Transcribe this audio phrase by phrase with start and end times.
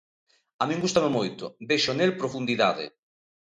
[0.61, 2.85] A min gústame moito, vexo nel profundidade.